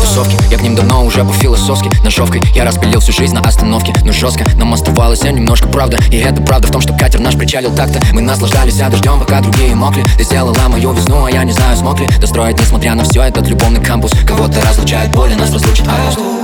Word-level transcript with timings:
Тусовки, 0.00 0.36
я 0.50 0.58
к 0.58 0.62
ним 0.62 0.74
давно 0.74 1.04
уже 1.04 1.24
был 1.24 1.32
философски. 1.32 1.90
Ножовкой 2.02 2.42
я 2.54 2.64
распилил 2.64 3.00
всю 3.00 3.12
жизнь 3.12 3.34
на 3.34 3.40
остановке. 3.40 3.92
Но 4.04 4.12
жестко 4.12 4.44
нам 4.56 4.72
оставалось 4.72 5.22
я 5.22 5.32
немножко 5.32 5.68
правда. 5.68 5.98
И 6.10 6.16
это 6.16 6.42
правда 6.42 6.68
в 6.68 6.70
том, 6.70 6.80
что 6.80 6.94
катер 6.94 7.20
наш 7.20 7.36
причалил 7.36 7.74
так-то. 7.74 8.00
Мы 8.12 8.22
наслаждались 8.22 8.80
а 8.80 8.88
дождем, 8.88 9.20
пока 9.20 9.40
другие 9.40 9.74
мокли. 9.74 10.04
Ты 10.16 10.24
сделала 10.24 10.56
мою 10.68 10.92
весну, 10.92 11.24
а 11.24 11.30
я 11.30 11.44
не 11.44 11.52
знаю 11.52 11.76
смог 11.76 12.00
ли. 12.00 12.08
Достроить, 12.18 12.58
несмотря 12.58 12.94
на 12.94 13.04
все, 13.04 13.22
этот 13.22 13.46
любовный 13.46 13.82
кампус. 13.82 14.12
Кого-то 14.26 14.60
разлучает 14.62 15.14
боль, 15.14 15.34
нас 15.36 15.52
разлучит 15.52 15.86
август. 15.88 16.35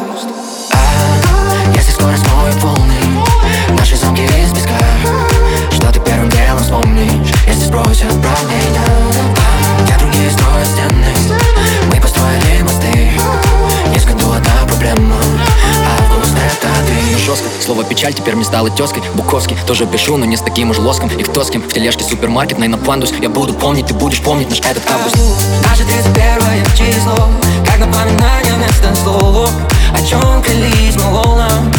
Слово 17.62 17.84
печаль 17.84 18.12
теперь 18.12 18.34
мне 18.34 18.44
стало 18.44 18.70
тезкой 18.70 19.02
Буковский, 19.14 19.56
тоже 19.66 19.86
пишу, 19.86 20.16
но 20.16 20.24
не 20.24 20.36
с 20.36 20.40
таким 20.40 20.70
уж 20.70 20.78
лоском. 20.78 21.08
И 21.08 21.22
кто 21.22 21.44
с 21.44 21.50
кем, 21.50 21.62
в 21.62 21.72
тележке 21.72 22.04
супермаркет, 22.04 22.58
на 22.58 22.78
пандус 22.78 23.12
Я 23.20 23.28
буду 23.28 23.54
помнить, 23.54 23.86
ты 23.86 23.94
будешь 23.94 24.20
помнить 24.20 24.50
наш 24.50 24.60
этот 24.60 24.82
август. 24.90 25.16
Наше 25.62 25.84
31 25.84 26.64
число 26.76 27.28
Как 27.66 27.78
напоминание 27.78 28.54
вместо 28.54 28.94
слов 29.02 29.50
О 29.94 30.02
чем 30.02 30.42
клялись 30.42 30.96
мы 30.96 31.12
волнам 31.12 31.72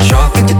choque 0.00 0.44
de 0.46 0.55